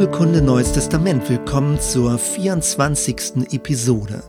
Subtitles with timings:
[0.00, 3.52] Bibelkunde Neues Testament, willkommen zur 24.
[3.52, 4.22] Episode.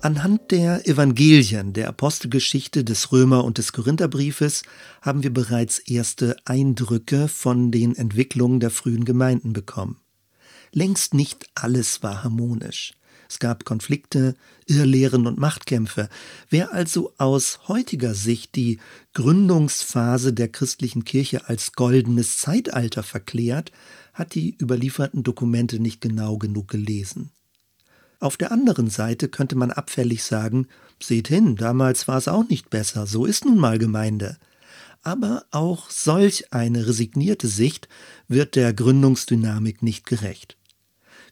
[0.00, 4.62] Anhand der Evangelien, der Apostelgeschichte des Römer- und des Korintherbriefes
[5.02, 10.00] haben wir bereits erste Eindrücke von den Entwicklungen der frühen Gemeinden bekommen.
[10.70, 12.92] Längst nicht alles war harmonisch.
[13.28, 14.34] Es gab Konflikte,
[14.66, 16.08] Irrlehren und Machtkämpfe.
[16.48, 18.78] Wer also aus heutiger Sicht die
[19.14, 23.72] Gründungsphase der christlichen Kirche als goldenes Zeitalter verklärt,
[24.14, 27.30] hat die überlieferten Dokumente nicht genau genug gelesen.
[28.18, 30.68] Auf der anderen Seite könnte man abfällig sagen,
[31.02, 34.38] seht hin, damals war es auch nicht besser, so ist nun mal Gemeinde.
[35.02, 37.88] Aber auch solch eine resignierte Sicht
[38.26, 40.56] wird der Gründungsdynamik nicht gerecht.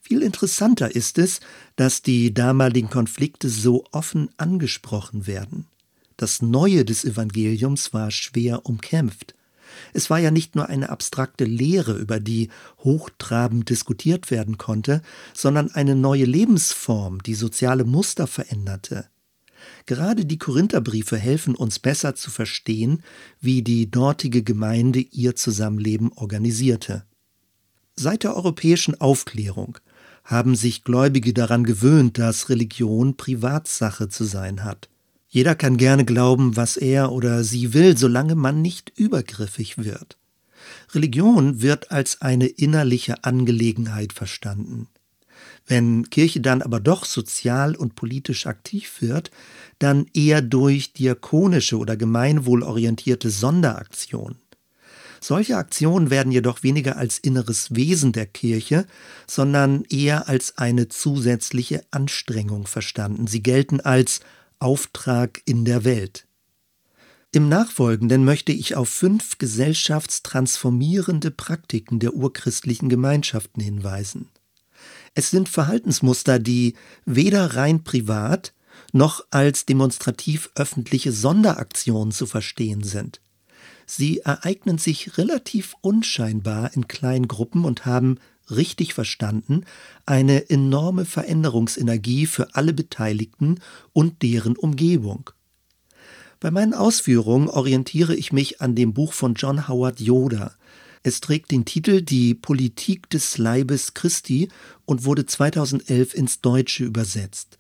[0.07, 1.41] Viel interessanter ist es,
[1.77, 5.65] dass die damaligen Konflikte so offen angesprochen werden.
[6.19, 9.35] Das Neue des Evangeliums war schwer umkämpft.
[9.95, 15.01] Es war ja nicht nur eine abstrakte Lehre, über die hochtrabend diskutiert werden konnte,
[15.33, 19.09] sondern eine neue Lebensform, die soziale Muster veränderte.
[19.87, 23.03] Gerade die Korintherbriefe helfen uns besser zu verstehen,
[23.41, 27.07] wie die dortige Gemeinde ihr Zusammenleben organisierte.
[27.97, 29.79] Seit der europäischen Aufklärung
[30.25, 34.89] haben sich Gläubige daran gewöhnt, dass Religion Privatsache zu sein hat.
[35.29, 40.17] Jeder kann gerne glauben, was er oder sie will, solange man nicht übergriffig wird.
[40.95, 44.89] Religion wird als eine innerliche Angelegenheit verstanden.
[45.67, 49.31] Wenn Kirche dann aber doch sozial und politisch aktiv wird,
[49.79, 54.39] dann eher durch diakonische oder gemeinwohlorientierte Sonderaktionen.
[55.27, 58.87] Solche Aktionen werden jedoch weniger als inneres Wesen der Kirche,
[59.27, 63.27] sondern eher als eine zusätzliche Anstrengung verstanden.
[63.27, 64.21] Sie gelten als
[64.59, 66.27] Auftrag in der Welt.
[67.33, 74.29] Im Nachfolgenden möchte ich auf fünf gesellschaftstransformierende Praktiken der urchristlichen Gemeinschaften hinweisen.
[75.15, 76.75] Es sind Verhaltensmuster, die
[77.07, 78.53] weder rein privat
[78.93, 83.23] noch als demonstrativ öffentliche Sonderaktionen zu verstehen sind.
[83.87, 88.19] Sie ereignen sich relativ unscheinbar in kleinen Gruppen und haben,
[88.51, 89.65] richtig verstanden,
[90.07, 93.61] eine enorme Veränderungsenergie für alle Beteiligten
[93.93, 95.31] und deren Umgebung.
[96.41, 100.55] Bei meinen Ausführungen orientiere ich mich an dem Buch von John Howard Yoder.
[101.03, 104.49] Es trägt den Titel Die Politik des Leibes Christi
[104.85, 107.59] und wurde 2011 ins Deutsche übersetzt.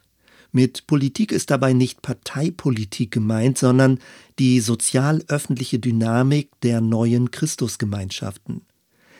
[0.56, 3.98] Mit Politik ist dabei nicht Parteipolitik gemeint, sondern
[4.38, 8.62] die sozial-öffentliche Dynamik der neuen Christusgemeinschaften.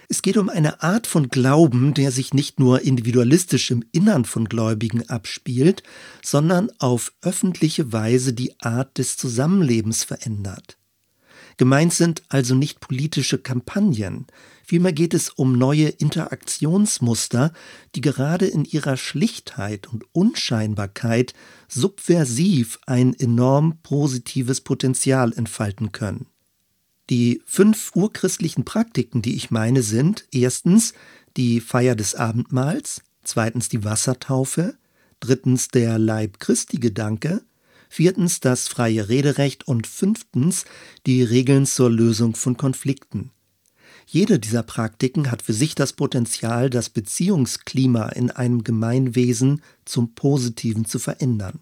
[0.08, 4.44] Es geht um eine Art von Glauben, der sich nicht nur individualistisch im Innern von
[4.44, 5.82] Gläubigen abspielt,
[6.22, 10.78] sondern auf öffentliche Weise die Art des Zusammenlebens verändert.
[11.56, 14.28] Gemeint sind also nicht politische Kampagnen,
[14.64, 17.52] vielmehr geht es um neue Interaktionsmuster,
[17.94, 21.34] die gerade in ihrer Schlichtheit und Unscheinbarkeit
[21.68, 26.26] subversiv ein enorm positives Potenzial entfalten können.
[27.10, 30.94] Die fünf urchristlichen Praktiken, die ich meine, sind erstens
[31.36, 34.76] die Feier des Abendmahls, zweitens die Wassertaufe,
[35.20, 37.42] drittens der Leib Christi Gedanke,
[37.88, 40.64] viertens das freie Rederecht und fünftens
[41.06, 43.30] die Regeln zur Lösung von Konflikten.
[44.06, 50.84] Jede dieser Praktiken hat für sich das Potenzial, das Beziehungsklima in einem Gemeinwesen zum Positiven
[50.84, 51.60] zu verändern.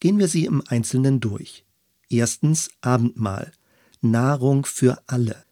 [0.00, 1.64] Gehen wir sie im Einzelnen durch.
[2.08, 3.52] Erstens Abendmahl,
[4.00, 5.44] Nahrung für alle.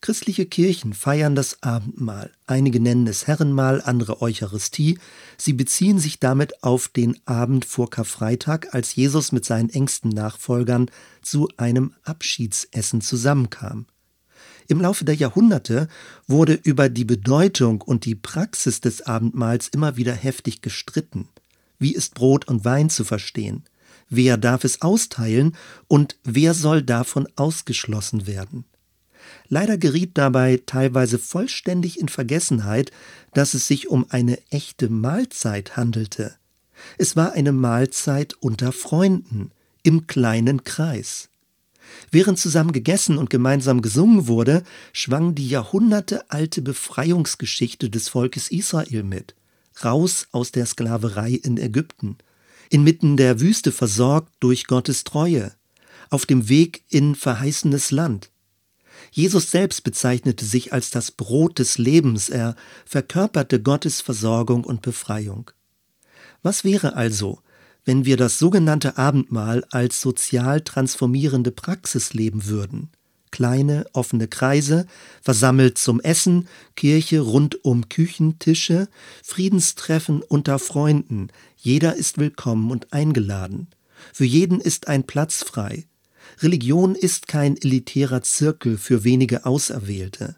[0.00, 2.30] Christliche Kirchen feiern das Abendmahl.
[2.46, 4.98] Einige nennen es Herrenmahl, andere Eucharistie.
[5.36, 10.90] Sie beziehen sich damit auf den Abend vor Karfreitag, als Jesus mit seinen engsten Nachfolgern
[11.22, 13.86] zu einem Abschiedsessen zusammenkam.
[14.68, 15.88] Im Laufe der Jahrhunderte
[16.26, 21.28] wurde über die Bedeutung und die Praxis des Abendmahls immer wieder heftig gestritten.
[21.78, 23.64] Wie ist Brot und Wein zu verstehen?
[24.08, 25.56] Wer darf es austeilen
[25.88, 28.64] und wer soll davon ausgeschlossen werden?
[29.48, 32.92] Leider geriet dabei teilweise vollständig in Vergessenheit,
[33.34, 36.34] dass es sich um eine echte Mahlzeit handelte.
[36.98, 39.50] Es war eine Mahlzeit unter Freunden,
[39.82, 41.28] im kleinen Kreis.
[42.10, 44.62] Während zusammen gegessen und gemeinsam gesungen wurde,
[44.92, 49.34] schwang die jahrhundertealte Befreiungsgeschichte des Volkes Israel mit,
[49.84, 52.16] raus aus der Sklaverei in Ägypten,
[52.70, 55.52] inmitten der Wüste versorgt durch Gottes Treue,
[56.10, 58.30] auf dem Weg in verheißenes Land.
[59.10, 65.50] Jesus selbst bezeichnete sich als das Brot des Lebens, er verkörperte Gottes Versorgung und Befreiung.
[66.42, 67.40] Was wäre also,
[67.86, 72.90] wenn wir das sogenannte Abendmahl als sozial transformierende Praxis leben würden?
[73.36, 74.86] kleine offene Kreise,
[75.20, 78.88] versammelt zum Essen, Kirche rund um Küchentische,
[79.22, 81.28] Friedenstreffen unter Freunden,
[81.58, 83.68] jeder ist willkommen und eingeladen.
[84.14, 85.84] Für jeden ist ein Platz frei.
[86.40, 90.36] Religion ist kein elitärer Zirkel für wenige Auserwählte.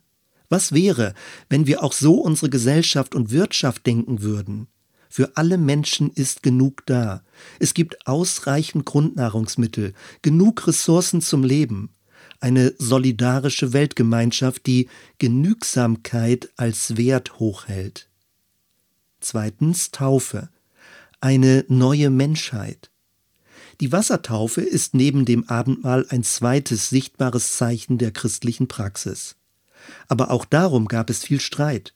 [0.49, 1.15] Was wäre,
[1.49, 4.67] wenn wir auch so unsere Gesellschaft und Wirtschaft denken würden?
[5.09, 7.23] Für alle Menschen ist genug da.
[7.59, 11.91] Es gibt ausreichend Grundnahrungsmittel, genug Ressourcen zum Leben.
[12.41, 14.89] Eine solidarische Weltgemeinschaft, die
[15.19, 18.09] Genügsamkeit als Wert hochhält.
[19.21, 20.49] Zweitens Taufe.
[21.21, 22.91] Eine neue Menschheit.
[23.81, 29.37] Die Wassertaufe ist neben dem Abendmahl ein zweites sichtbares Zeichen der christlichen Praxis.
[30.09, 31.95] Aber auch darum gab es viel Streit.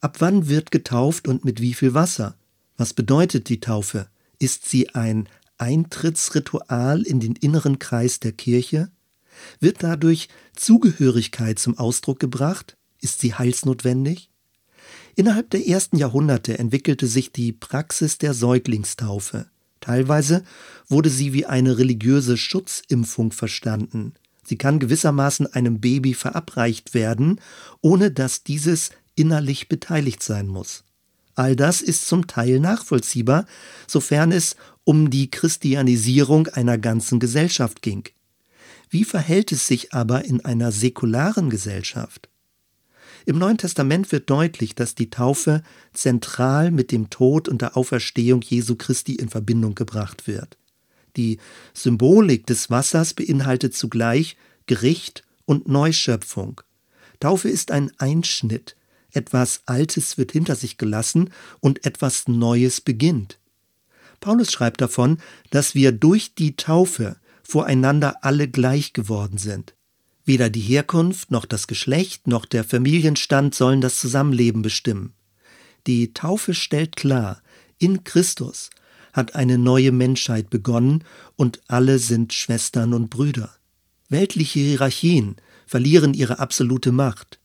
[0.00, 2.36] Ab wann wird getauft und mit wie viel Wasser?
[2.80, 4.08] Was bedeutet die Taufe?
[4.38, 5.28] Ist sie ein
[5.58, 8.90] Eintrittsritual in den inneren Kreis der Kirche?
[9.58, 12.78] Wird dadurch Zugehörigkeit zum Ausdruck gebracht?
[13.02, 14.30] Ist sie heilsnotwendig?
[15.14, 19.50] Innerhalb der ersten Jahrhunderte entwickelte sich die Praxis der Säuglingstaufe.
[19.80, 20.42] Teilweise
[20.88, 24.14] wurde sie wie eine religiöse Schutzimpfung verstanden.
[24.42, 27.42] Sie kann gewissermaßen einem Baby verabreicht werden,
[27.82, 30.84] ohne dass dieses innerlich beteiligt sein muss.
[31.40, 33.46] All das ist zum Teil nachvollziehbar,
[33.86, 38.04] sofern es um die Christianisierung einer ganzen Gesellschaft ging.
[38.90, 42.28] Wie verhält es sich aber in einer säkularen Gesellschaft?
[43.24, 45.62] Im Neuen Testament wird deutlich, dass die Taufe
[45.94, 50.58] zentral mit dem Tod und der Auferstehung Jesu Christi in Verbindung gebracht wird.
[51.16, 51.38] Die
[51.72, 56.60] Symbolik des Wassers beinhaltet zugleich Gericht und Neuschöpfung.
[57.18, 58.76] Taufe ist ein Einschnitt,
[59.12, 61.30] etwas Altes wird hinter sich gelassen
[61.60, 63.38] und etwas Neues beginnt.
[64.20, 65.18] Paulus schreibt davon,
[65.50, 69.74] dass wir durch die Taufe voreinander alle gleich geworden sind.
[70.24, 75.14] Weder die Herkunft noch das Geschlecht noch der Familienstand sollen das Zusammenleben bestimmen.
[75.86, 77.42] Die Taufe stellt klar,
[77.78, 78.70] in Christus
[79.12, 81.02] hat eine neue Menschheit begonnen
[81.36, 83.50] und alle sind Schwestern und Brüder.
[84.08, 85.36] Weltliche Hierarchien
[85.66, 87.39] verlieren ihre absolute Macht.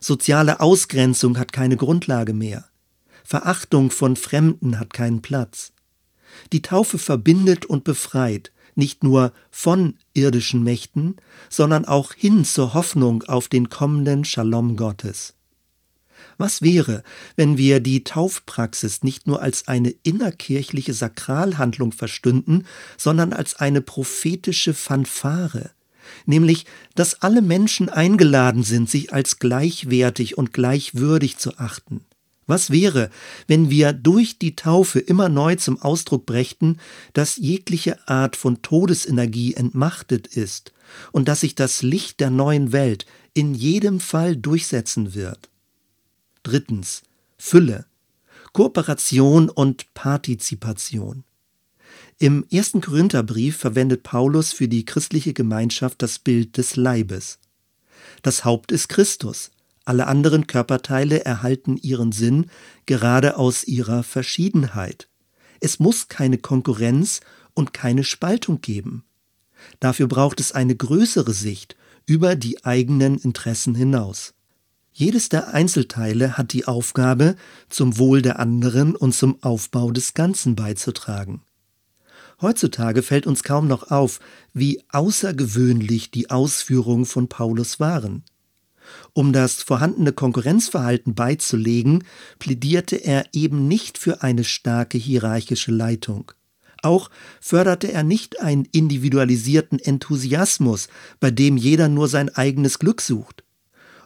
[0.00, 2.64] Soziale Ausgrenzung hat keine Grundlage mehr.
[3.24, 5.72] Verachtung von Fremden hat keinen Platz.
[6.52, 11.16] Die Taufe verbindet und befreit, nicht nur von irdischen Mächten,
[11.50, 15.34] sondern auch hin zur Hoffnung auf den kommenden Shalom Gottes.
[16.36, 17.02] Was wäre,
[17.34, 22.66] wenn wir die Taufpraxis nicht nur als eine innerkirchliche Sakralhandlung verstünden,
[22.96, 25.70] sondern als eine prophetische Fanfare,
[26.26, 32.00] nämlich dass alle Menschen eingeladen sind, sich als gleichwertig und gleichwürdig zu achten.
[32.48, 33.10] Was wäre,
[33.46, 36.78] wenn wir durch die Taufe immer neu zum Ausdruck brächten,
[37.12, 40.72] dass jegliche Art von Todesenergie entmachtet ist
[41.12, 45.50] und dass sich das Licht der neuen Welt in jedem Fall durchsetzen wird?
[46.42, 47.02] Drittens.
[47.36, 47.84] Fülle.
[48.54, 51.24] Kooperation und Partizipation.
[52.20, 57.38] Im ersten Korintherbrief verwendet Paulus für die christliche Gemeinschaft das Bild des Leibes.
[58.22, 59.52] Das Haupt ist Christus.
[59.84, 62.50] Alle anderen Körperteile erhalten ihren Sinn
[62.86, 65.08] gerade aus ihrer Verschiedenheit.
[65.60, 67.20] Es muss keine Konkurrenz
[67.54, 69.04] und keine Spaltung geben.
[69.78, 74.34] Dafür braucht es eine größere Sicht über die eigenen Interessen hinaus.
[74.92, 77.36] Jedes der Einzelteile hat die Aufgabe,
[77.68, 81.42] zum Wohl der anderen und zum Aufbau des Ganzen beizutragen.
[82.40, 84.20] Heutzutage fällt uns kaum noch auf,
[84.52, 88.22] wie außergewöhnlich die Ausführungen von Paulus waren.
[89.12, 92.04] Um das vorhandene Konkurrenzverhalten beizulegen,
[92.38, 96.32] plädierte er eben nicht für eine starke hierarchische Leitung.
[96.82, 103.42] Auch förderte er nicht einen individualisierten Enthusiasmus, bei dem jeder nur sein eigenes Glück sucht.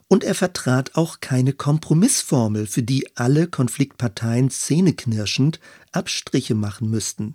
[0.09, 5.61] Und er vertrat auch keine Kompromissformel, für die alle Konfliktparteien zähneknirschend
[5.93, 7.35] Abstriche machen müssten.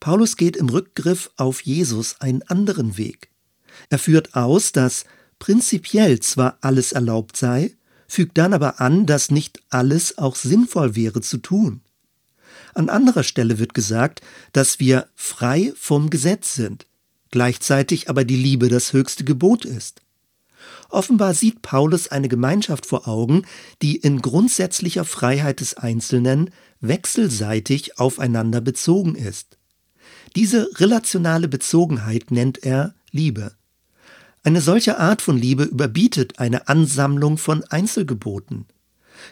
[0.00, 3.30] Paulus geht im Rückgriff auf Jesus einen anderen Weg.
[3.90, 5.04] Er führt aus, dass
[5.38, 7.76] prinzipiell zwar alles erlaubt sei,
[8.06, 11.80] fügt dann aber an, dass nicht alles auch sinnvoll wäre zu tun.
[12.74, 14.20] An anderer Stelle wird gesagt,
[14.52, 16.86] dass wir frei vom Gesetz sind,
[17.30, 20.00] gleichzeitig aber die Liebe das höchste Gebot ist.
[20.88, 23.42] Offenbar sieht Paulus eine Gemeinschaft vor Augen,
[23.82, 26.50] die in grundsätzlicher Freiheit des Einzelnen
[26.80, 29.58] wechselseitig aufeinander bezogen ist.
[30.36, 33.52] Diese relationale Bezogenheit nennt er Liebe.
[34.42, 38.66] Eine solche Art von Liebe überbietet eine Ansammlung von Einzelgeboten.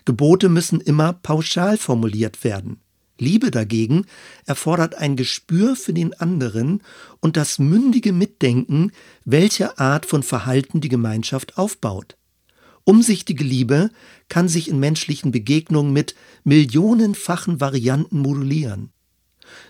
[0.04, 2.80] Gebote müssen immer pauschal formuliert werden.
[3.18, 4.06] Liebe dagegen
[4.46, 6.82] erfordert ein Gespür für den anderen
[7.20, 8.92] und das mündige Mitdenken,
[9.24, 12.16] welche Art von Verhalten die Gemeinschaft aufbaut.
[12.84, 13.90] Umsichtige Liebe
[14.28, 18.92] kann sich in menschlichen Begegnungen mit millionenfachen Varianten modulieren.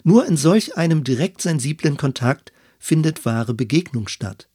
[0.05, 4.49] Nur in solch einem direkt sensiblen Kontakt findet wahre Begegnung statt.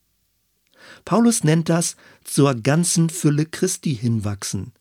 [1.06, 4.74] Paulus nennt das zur ganzen Fülle Christi hinwachsen.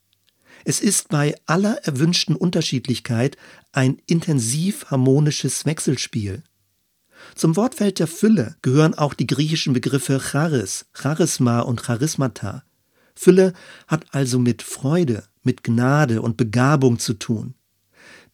[0.65, 3.37] Es ist bei aller erwünschten Unterschiedlichkeit
[3.73, 6.43] ein intensiv harmonisches Wechselspiel.
[7.35, 12.65] Zum Wortfeld der Fülle gehören auch die griechischen Begriffe Charis, Charisma und Charismata.
[13.15, 13.53] Fülle
[13.87, 17.55] hat also mit Freude, mit Gnade und Begabung zu tun.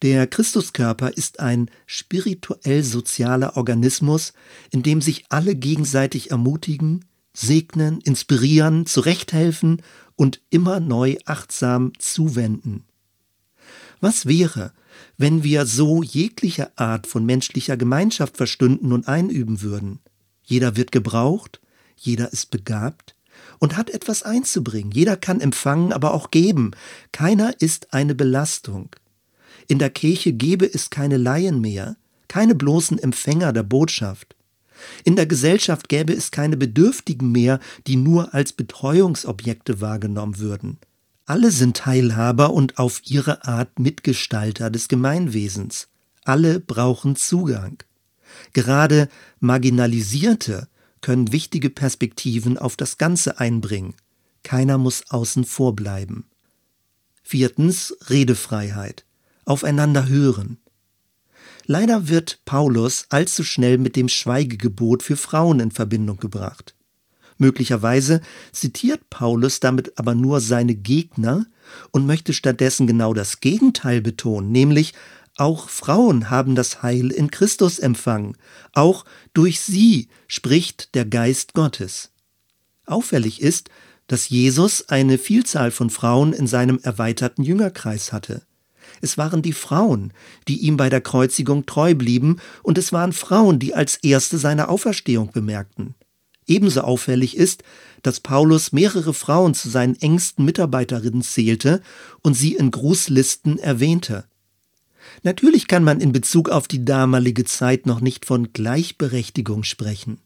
[0.02, 4.32] Der Christuskörper ist ein spirituell sozialer Organismus,
[4.73, 9.80] in dem sich alle gegenseitig ermutigen, segnen, inspirieren, zurechthelfen
[10.16, 12.85] und immer neu achtsam zuwenden.
[14.00, 14.73] Was wäre,
[15.18, 20.00] wenn wir so jegliche Art von menschlicher Gemeinschaft verstünden und einüben würden?
[20.42, 21.61] Jeder wird gebraucht,
[21.97, 23.14] jeder ist begabt
[23.61, 26.73] und hat etwas einzubringen, jeder kann empfangen, aber auch geben,
[27.12, 28.90] keiner ist eine Belastung.
[29.69, 31.97] In der Kirche gebe es keine Laien mehr,
[32.28, 34.37] keine bloßen Empfänger der Botschaft.
[35.04, 40.78] In der Gesellschaft gäbe es keine Bedürftigen mehr, die nur als Betreuungsobjekte wahrgenommen würden.
[41.25, 45.88] Alle sind Teilhaber und auf ihre Art Mitgestalter des Gemeinwesens.
[46.25, 47.83] Alle brauchen Zugang.
[48.52, 49.09] Gerade
[49.40, 50.69] Marginalisierte
[51.00, 53.95] können wichtige Perspektiven auf das Ganze einbringen.
[54.42, 56.26] Keiner muss außen vor bleiben.
[57.23, 59.04] Viertens Redefreiheit.
[59.44, 60.58] Aufeinander hören.
[61.66, 66.75] Leider wird Paulus allzu schnell mit dem Schweigegebot für Frauen in Verbindung gebracht.
[67.38, 68.20] Möglicherweise
[68.52, 71.46] zitiert Paulus damit aber nur seine Gegner
[71.90, 74.94] und möchte stattdessen genau das Gegenteil betonen, nämlich
[75.37, 78.37] auch Frauen haben das Heil in Christus empfangen,
[78.75, 82.11] auch durch sie spricht der Geist Gottes.
[82.84, 83.70] Auffällig ist,
[84.08, 88.42] dass Jesus eine Vielzahl von Frauen in seinem erweiterten Jüngerkreis hatte.
[89.02, 90.12] Es waren die Frauen,
[90.49, 94.68] die ihm bei der Kreuzigung treu blieben, und es waren Frauen, die als erste seine
[94.68, 95.94] Auferstehung bemerkten.
[96.47, 97.64] Ebenso auffällig ist,
[98.02, 101.82] dass Paulus mehrere Frauen zu seinen engsten Mitarbeiterinnen zählte
[102.23, 104.25] und sie in Grußlisten erwähnte.
[105.25, 110.18] Natürlich kann man in Bezug auf die damalige Zeit noch nicht von Gleichberechtigung sprechen.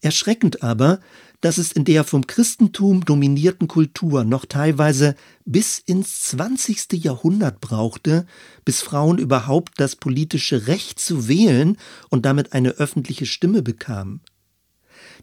[0.00, 1.00] Erschreckend aber,
[1.40, 5.14] dass es in der vom Christentum dominierten Kultur noch teilweise
[5.44, 7.04] bis ins 20.
[7.04, 8.26] Jahrhundert brauchte,
[8.64, 11.76] bis Frauen überhaupt das politische Recht zu wählen
[12.08, 14.20] und damit eine öffentliche Stimme bekamen.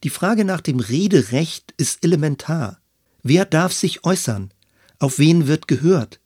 [0.04, 2.80] Die Frage nach dem Rederecht ist elementar.
[3.24, 4.52] Wer darf sich äußern?
[5.00, 6.20] Auf wen wird gehört?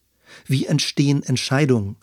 [0.46, 1.96] Wie entstehen Entscheidungen?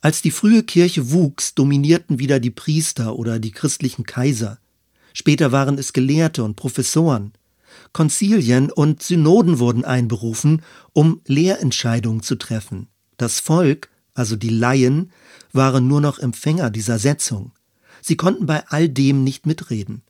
[0.00, 4.58] Als die frühe Kirche wuchs, dominierten wieder die Priester oder die christlichen Kaiser.
[5.12, 7.32] Später waren es Gelehrte und Professoren.
[7.92, 10.62] Konzilien und Synoden wurden einberufen,
[10.92, 12.88] um Lehrentscheidungen zu treffen.
[13.16, 15.12] Das Volk, also die Laien,
[15.52, 17.52] waren nur noch Empfänger dieser Setzung.
[18.00, 20.02] Sie konnten bei all dem nicht mitreden.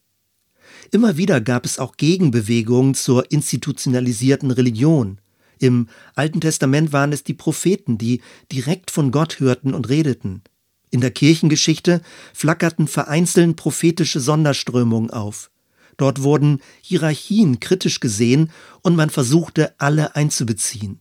[0.90, 5.18] Immer wieder gab es auch Gegenbewegungen zur institutionalisierten Religion.
[5.58, 10.42] Im Alten Testament waren es die Propheten, die direkt von Gott hörten und redeten.
[10.90, 12.02] In der Kirchengeschichte
[12.34, 15.50] flackerten vereinzelt prophetische Sonderströmungen auf.
[15.96, 18.50] Dort wurden Hierarchien kritisch gesehen
[18.82, 21.00] und man versuchte, alle einzubeziehen.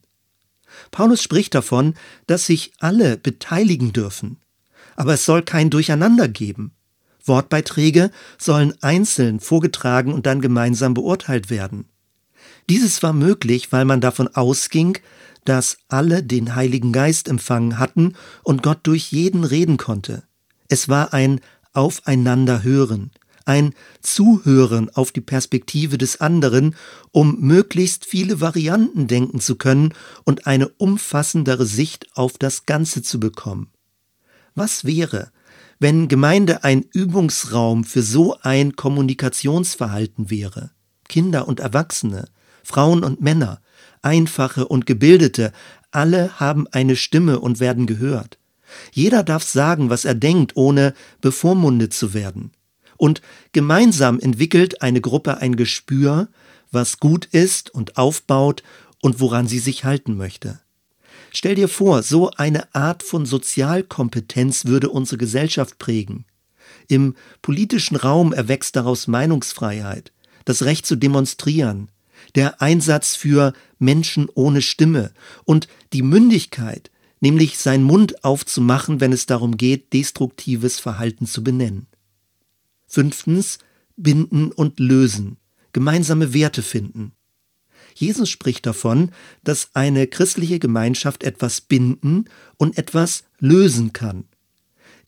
[0.91, 1.95] Paulus spricht davon,
[2.27, 4.37] dass sich alle beteiligen dürfen.
[4.95, 6.73] Aber es soll kein Durcheinander geben.
[7.23, 11.85] Wortbeiträge sollen einzeln vorgetragen und dann gemeinsam beurteilt werden.
[12.69, 14.97] Dieses war möglich, weil man davon ausging,
[15.49, 18.13] dass alle den Heiligen Geist empfangen hatten
[18.43, 20.21] und Gott durch jeden reden konnte.
[20.67, 21.41] Es war ein
[21.73, 23.09] Aufeinanderhören,
[23.45, 26.75] ein Zuhören auf die Perspektive des anderen,
[27.11, 33.19] um möglichst viele Varianten denken zu können und eine umfassendere Sicht auf das Ganze zu
[33.19, 33.71] bekommen.
[34.53, 35.31] Was wäre,
[35.79, 40.69] wenn Gemeinde ein Übungsraum für so ein Kommunikationsverhalten wäre?
[41.07, 42.29] Kinder und Erwachsene,
[42.63, 43.61] Frauen und Männer,
[44.01, 45.51] Einfache und Gebildete,
[45.91, 48.37] alle haben eine Stimme und werden gehört.
[48.91, 52.51] Jeder darf sagen, was er denkt, ohne bevormundet zu werden.
[52.97, 53.21] Und
[53.53, 56.27] gemeinsam entwickelt eine Gruppe ein Gespür,
[56.71, 58.61] was gut ist und aufbaut
[59.01, 60.59] und woran sie sich halten möchte.
[61.31, 66.25] Stell dir vor, so eine Art von Sozialkompetenz würde unsere Gesellschaft prägen.
[66.87, 70.11] Im politischen Raum erwächst daraus Meinungsfreiheit,
[70.45, 71.89] das Recht zu demonstrieren,
[72.35, 75.11] der Einsatz für Menschen ohne Stimme
[75.45, 81.87] und die Mündigkeit, nämlich seinen Mund aufzumachen, wenn es darum geht, destruktives Verhalten zu benennen.
[82.87, 83.59] Fünftens,
[83.95, 85.37] binden und lösen,
[85.73, 87.13] gemeinsame Werte finden.
[87.95, 89.11] Jesus spricht davon,
[89.43, 92.25] dass eine christliche Gemeinschaft etwas binden
[92.57, 94.25] und etwas lösen kann.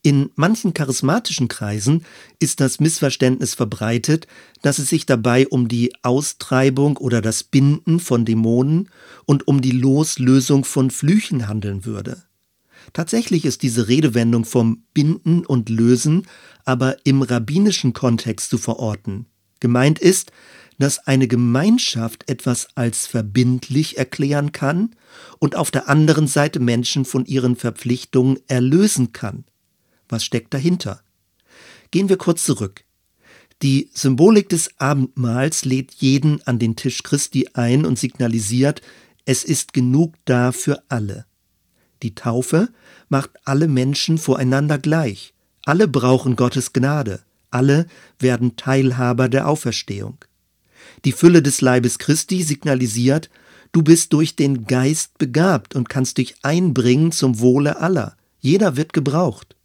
[0.03, 2.05] In manchen charismatischen Kreisen
[2.39, 4.25] ist das Missverständnis verbreitet,
[4.63, 8.89] dass es sich dabei um die Austreibung oder das Binden von Dämonen
[9.25, 12.23] und um die Loslösung von Flüchen handeln würde.
[12.93, 16.27] Tatsächlich ist diese Redewendung vom Binden und Lösen
[16.65, 19.27] aber im rabbinischen Kontext zu verorten.
[19.59, 20.31] Gemeint ist,
[20.79, 24.95] dass eine Gemeinschaft etwas als verbindlich erklären kann
[25.37, 29.45] und auf der anderen Seite Menschen von ihren Verpflichtungen erlösen kann.
[30.11, 31.01] Was steckt dahinter?
[31.89, 32.83] Gehen wir kurz zurück.
[33.61, 38.81] Die Symbolik des Abendmahls lädt jeden an den Tisch Christi ein und signalisiert,
[39.25, 41.25] es ist genug da für alle.
[42.03, 42.69] Die Taufe
[43.07, 45.33] macht alle Menschen voreinander gleich.
[45.63, 47.21] Alle brauchen Gottes Gnade.
[47.49, 47.85] Alle
[48.19, 50.17] werden Teilhaber der Auferstehung.
[51.05, 53.29] Die Fülle des Leibes Christi signalisiert,
[53.71, 58.17] du bist durch den Geist begabt und kannst dich einbringen zum Wohle aller.
[58.39, 59.55] Jeder wird gebraucht.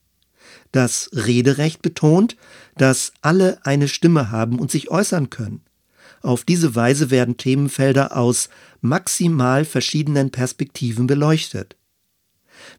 [0.76, 2.36] Das Rederecht betont,
[2.76, 5.62] dass alle eine Stimme haben und sich äußern können.
[6.20, 8.50] Auf diese Weise werden Themenfelder aus
[8.82, 11.76] maximal verschiedenen Perspektiven beleuchtet.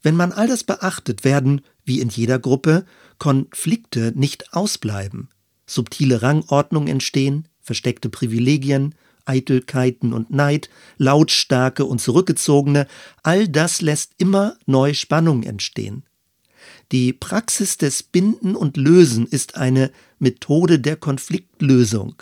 [0.04, 2.86] Wenn man all das beachtet, werden, wie in jeder Gruppe,
[3.18, 5.30] Konflikte nicht ausbleiben.
[5.66, 8.94] Subtile Rangordnungen entstehen, versteckte Privilegien,
[9.26, 12.86] Eitelkeiten und Neid, lautstarke und zurückgezogene,
[13.24, 16.07] all das lässt immer neue Spannung entstehen.
[16.92, 22.16] Die Praxis des Binden und Lösen ist eine Methode der Konfliktlösung.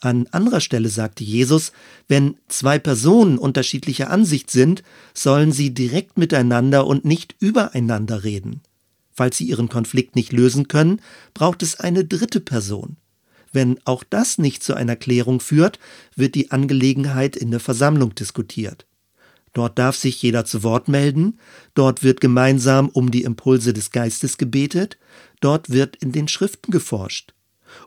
[0.00, 1.72] An anderer Stelle sagte Jesus,
[2.08, 8.62] wenn zwei Personen unterschiedlicher Ansicht sind, sollen sie direkt miteinander und nicht übereinander reden.
[9.12, 11.02] Falls sie ihren Konflikt nicht lösen können,
[11.34, 12.96] braucht es eine dritte Person.
[13.52, 15.78] Wenn auch das nicht zu einer Klärung führt,
[16.16, 18.86] wird die Angelegenheit in der Versammlung diskutiert.
[19.52, 21.38] Dort darf sich jeder zu Wort melden,
[21.74, 24.98] dort wird gemeinsam um die Impulse des Geistes gebetet,
[25.40, 27.34] dort wird in den Schriften geforscht.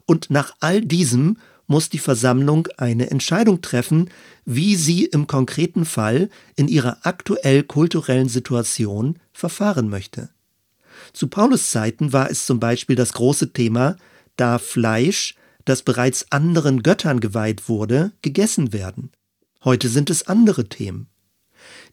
[0.06, 4.10] Und nach all diesem muss die Versammlung eine Entscheidung treffen,
[4.45, 10.30] wie sie im konkreten Fall in ihrer aktuell kulturellen Situation verfahren möchte.
[11.13, 13.95] Zu Paulus Zeiten war es zum Beispiel das große Thema,
[14.36, 19.12] darf Fleisch, das bereits anderen Göttern geweiht wurde, gegessen werden.
[19.63, 21.08] Heute sind es andere Themen.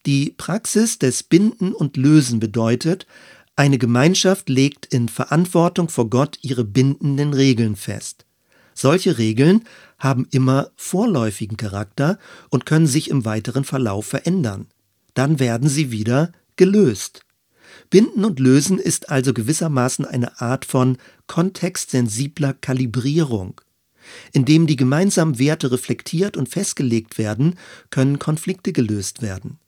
[0.06, 3.06] Die Praxis des Binden und Lösen bedeutet,
[3.54, 8.24] eine Gemeinschaft legt in Verantwortung vor Gott ihre bindenden Regeln fest.
[8.72, 9.64] Solche Regeln
[9.98, 14.68] haben immer vorläufigen Charakter und können sich im weiteren Verlauf verändern.
[15.12, 17.20] Dann werden sie wieder gelöst.
[17.90, 23.60] Binden und Lösen ist also gewissermaßen eine Art von kontextsensibler Kalibrierung.
[24.32, 27.58] Indem die gemeinsamen Werte reflektiert und festgelegt werden,
[27.90, 29.58] können Konflikte gelöst werden.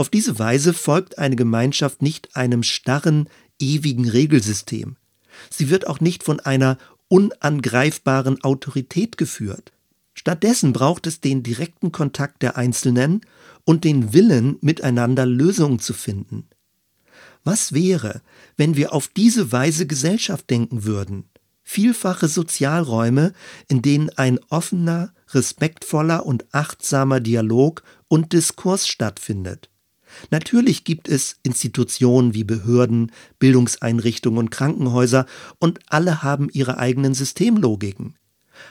[0.00, 4.96] Auf diese Weise folgt eine Gemeinschaft nicht einem starren, ewigen Regelsystem.
[5.50, 9.72] Sie wird auch nicht von einer unangreifbaren Autorität geführt.
[10.14, 13.20] Stattdessen braucht es den direkten Kontakt der Einzelnen
[13.66, 16.48] und den Willen, miteinander Lösungen zu finden.
[17.44, 18.22] Was wäre,
[18.56, 21.28] wenn wir auf diese Weise Gesellschaft denken würden?
[21.62, 23.34] Vielfache Sozialräume,
[23.68, 29.69] in denen ein offener, respektvoller und achtsamer Dialog und Diskurs stattfindet.
[30.30, 35.26] Natürlich gibt es Institutionen wie Behörden, Bildungseinrichtungen und Krankenhäuser
[35.58, 38.16] und alle haben ihre eigenen Systemlogiken.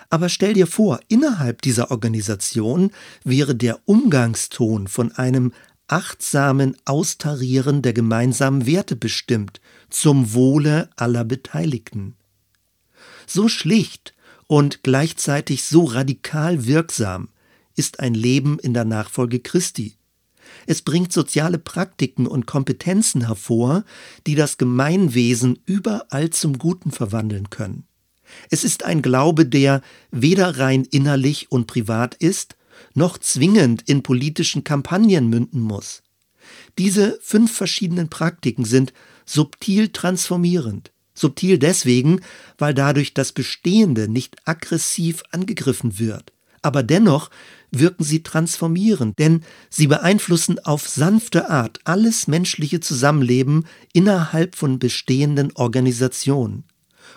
[0.10, 2.92] Aber stell dir vor, innerhalb dieser Organisation
[3.24, 5.52] wäre der Umgangston von einem
[5.88, 12.16] achtsamen Austarieren der gemeinsamen Werte bestimmt, zum Wohle aller Beteiligten.
[13.26, 14.14] So schlicht
[14.48, 17.30] und gleichzeitig so radikal wirksam
[17.76, 19.99] ist ein Leben in der Nachfolge Christi.
[20.70, 23.86] Es bringt soziale Praktiken und Kompetenzen hervor,
[24.28, 27.88] die das Gemeinwesen überall zum Guten verwandeln können.
[28.52, 32.56] Es ist ein Glaube, der weder rein innerlich und privat ist,
[32.94, 36.04] noch zwingend in politischen Kampagnen münden muss.
[36.78, 38.94] Diese fünf verschiedenen Praktiken sind
[39.26, 40.92] subtil transformierend.
[41.16, 42.22] Subtil deswegen,
[42.60, 46.32] weil dadurch das Bestehende nicht aggressiv angegriffen wird.
[46.62, 47.32] Aber dennoch
[47.72, 55.52] wirken sie transformierend, denn sie beeinflussen auf sanfte Art alles menschliche Zusammenleben innerhalb von bestehenden
[55.56, 56.64] Organisationen.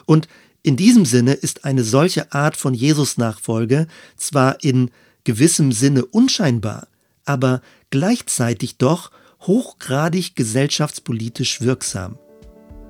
[0.04, 0.28] Und
[0.62, 3.86] in diesem Sinne ist eine solche Art von Jesus-Nachfolge
[4.16, 4.90] zwar in
[5.24, 6.88] gewissem Sinne unscheinbar,
[7.24, 9.10] aber gleichzeitig doch
[9.40, 12.18] hochgradig gesellschaftspolitisch wirksam.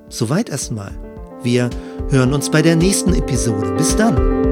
[0.09, 0.97] Soweit erstmal.
[1.43, 1.69] Wir
[2.09, 3.73] hören uns bei der nächsten Episode.
[3.75, 4.42] Bis dann.